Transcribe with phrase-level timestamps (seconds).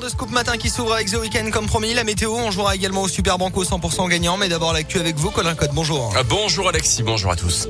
[0.00, 1.94] de Scoop Matin qui s'ouvre avec The Weekend comme promis.
[1.94, 4.36] La météo, on jouera également au Super Banco 100% gagnant.
[4.36, 5.70] Mais d'abord l'actu avec vous, Colin Code.
[5.74, 6.12] Bonjour.
[6.16, 7.68] Ah, bonjour Alexis, bonjour à tous.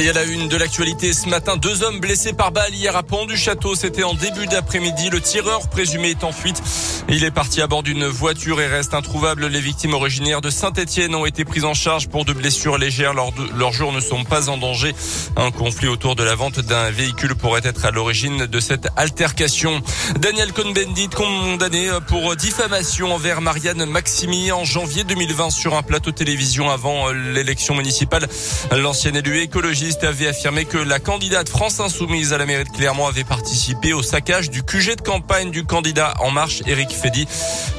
[0.00, 3.02] Et à la une de l'actualité ce matin, deux hommes blessés par balle hier à
[3.02, 3.74] Pont du Château.
[3.74, 5.10] C'était en début d'après-midi.
[5.10, 6.62] Le tireur présumé est en fuite.
[7.08, 9.48] Il est parti à bord d'une voiture et reste introuvable.
[9.48, 13.12] Les victimes originaires de Saint-Etienne ont été prises en charge pour de blessures légères.
[13.12, 14.94] Leurs, jours ne sont pas en danger.
[15.36, 19.82] Un conflit autour de la vente d'un véhicule pourrait être à l'origine de cette altercation.
[20.20, 26.70] Daniel Cohn-Bendit condamné pour diffamation envers Marianne Maximi en janvier 2020 sur un plateau télévision
[26.70, 28.28] avant l'élection municipale.
[28.70, 33.06] L'ancien élu écologiste avait affirmé que la candidate France Insoumise à la mairie de Clermont
[33.06, 37.26] avait participé au saccage du QG de campagne du candidat En Marche, Éric Fédy.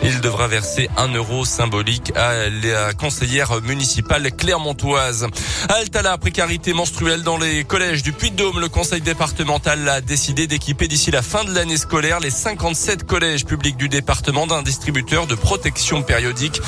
[0.01, 5.27] Il devra verser un euro symbolique à la conseillère municipale clermontoise.
[5.69, 8.59] Halte à la précarité menstruelle dans les collèges du Puy-de-Dôme.
[8.59, 13.45] Le conseil départemental a décidé d'équiper d'ici la fin de l'année scolaire les 57 collèges
[13.45, 16.59] publics du département d'un distributeur de protection périodique.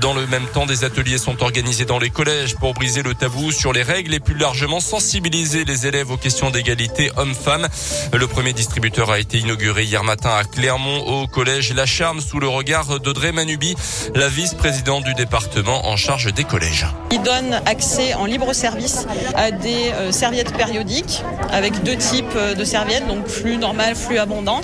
[0.00, 3.52] Dans le même temps, des ateliers sont organisés dans les collèges pour briser le tabou
[3.52, 7.66] sur les règles et plus largement sensibiliser les élèves aux questions d'égalité hommes-femmes.
[8.12, 12.40] Le premier distributeur a été inauguré hier matin à Clermont au collège La Charme sous
[12.40, 13.74] le regard d'Audrey Manubi,
[14.14, 16.86] la vice-présidente du département en charge des collèges.
[17.10, 22.54] Il donne accès en libre service à des euh, serviettes périodiques avec deux types euh,
[22.54, 24.60] de serviettes, donc flux normal, flux abondant,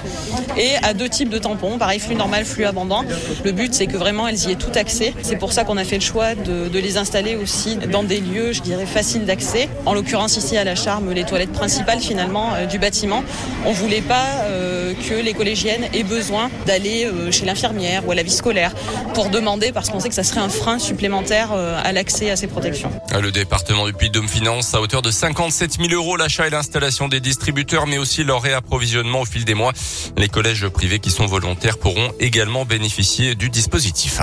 [0.56, 3.04] et à deux types de tampons, pareil flux normal, flux abondant.
[3.44, 5.14] Le but c'est que vraiment elles y aient tout accès.
[5.22, 8.52] C'est pour ça qu'on a fait le choix de, les installer aussi dans des lieux,
[8.52, 9.68] je dirais, faciles d'accès.
[10.02, 13.22] L'occurrence ici à la Charme, les toilettes principales finalement euh, du bâtiment.
[13.64, 18.16] On voulait pas euh, que les collégiennes aient besoin d'aller euh, chez l'infirmière ou à
[18.16, 18.74] la vie scolaire
[19.14, 22.46] pour demander parce qu'on sait que ça serait un frein supplémentaire à l'accès à ces
[22.46, 22.90] protections.
[23.20, 27.20] Le département du Puy-de-Dôme finance à hauteur de 57 000 euros l'achat et l'installation des
[27.20, 29.72] distributeurs, mais aussi leur réapprovisionnement au fil des mois.
[30.16, 34.20] Les collèges privés qui sont volontaires pourront également bénéficier du dispositif.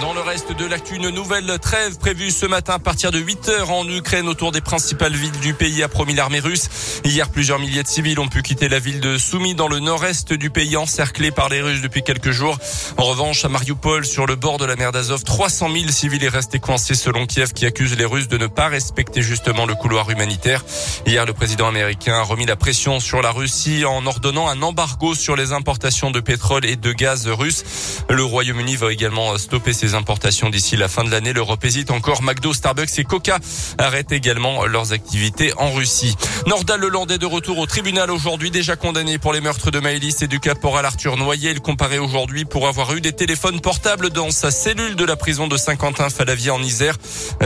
[0.00, 3.48] Dans le reste de l'actu, une nouvelle trêve prévue ce matin à partir de 8
[3.48, 6.68] heures en Ukraine autour des principales villes du pays, a promis l'armée russe.
[7.04, 10.32] Hier, plusieurs milliers de civils ont pu quitter la ville de Soumy dans le nord-est
[10.32, 12.58] du pays encerclé par les Russes depuis quelques jours.
[12.96, 16.28] En revanche, à Mariupol, sur le bord de la mer d'Azov, 300 000 civils est
[16.28, 20.10] resté coincés selon Kiev qui accuse les Russes de ne pas respecter justement le couloir
[20.10, 20.64] humanitaire.
[21.06, 25.14] Hier, le président américain a remis la pression sur la Russie en ordonnant un embargo
[25.14, 27.64] sur les importations de pétrole et de gaz russes.
[28.10, 31.34] Le Royaume-Uni va également stopper importations d'ici la fin de l'année.
[31.34, 32.22] L'Europe hésite encore.
[32.22, 33.38] McDo, Starbucks et Coca
[33.76, 36.16] arrêtent également leurs activités en Russie.
[36.46, 40.26] Nordal Lelandais de retour au tribunal aujourd'hui, déjà condamné pour les meurtres de Maëlys et
[40.26, 41.50] du caporal Arthur Noyer.
[41.50, 45.48] Il comparait aujourd'hui pour avoir eu des téléphones portables dans sa cellule de la prison
[45.48, 46.96] de Saint-Quentin-Falavie en Isère.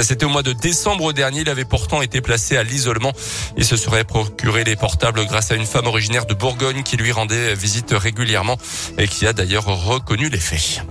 [0.02, 1.40] C'était au mois de décembre dernier.
[1.40, 3.12] Il avait pourtant été placé à l'isolement.
[3.56, 7.12] Il se serait procuré les portables grâce à une femme originaire de Bourgogne qui lui
[7.12, 8.58] rendait visite régulièrement
[8.98, 10.82] et qui a d'ailleurs reconnu les faits.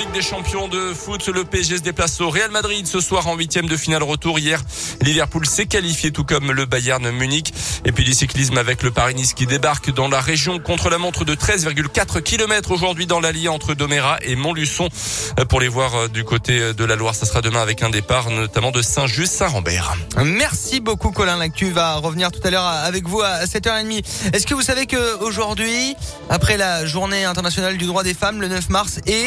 [0.00, 3.36] Ligue des Champions de foot, le PSG se déplace au Real Madrid ce soir en
[3.36, 4.38] huitième de finale retour.
[4.38, 4.62] Hier,
[5.02, 7.52] Liverpool s'est qualifié tout comme le Bayern Munich.
[7.84, 11.26] Et puis du cyclisme avec le Paris-Nice qui débarque dans la région contre la montre
[11.26, 14.88] de 13,4 km aujourd'hui dans l'allié entre Doméra et Montluçon.
[15.50, 18.70] Pour les voir du côté de la Loire, ça sera demain avec un départ notamment
[18.70, 19.96] de Saint-Just-Saint-Rambert.
[20.24, 21.36] Merci beaucoup Colin.
[21.36, 24.02] L'actu va revenir tout à l'heure avec vous à 7h30.
[24.32, 25.94] Est-ce que vous savez que aujourd'hui,
[26.30, 29.26] après la journée internationale du droit des femmes, le 9 mars, et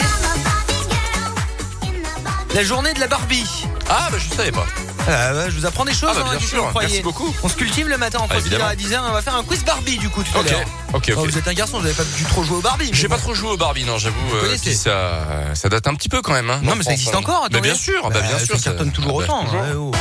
[2.54, 3.66] la journée de la Barbie.
[3.90, 4.66] Ah bah je savais pas.
[5.06, 6.12] Ah bah, je vous apprends des choses.
[6.14, 7.34] Ah bah, hein, bien sûr, vous merci beaucoup.
[7.44, 8.66] On se cultive le matin, on Ah, dire évidemment.
[8.68, 11.20] à 10h, on va faire un quiz Barbie du coup tout à Ok, l'heure.
[11.20, 12.90] vous êtes un garçon, vous n'avez pas dû trop jouer au Barbie.
[12.94, 14.16] J'ai pas trop joué au Barbie, non, j'avoue.
[14.36, 16.50] euh, ça, ça date un petit peu quand même.
[16.50, 17.20] Hein, Non en mais ça France, existe hein.
[17.20, 17.48] encore.
[17.52, 18.58] Mais bien sûr, bah, bien sûr.
[18.58, 19.46] Ça cartonne toujours ah, bah, autant.
[19.46, 19.62] toujours.
[19.62, 19.92] ouais, oh.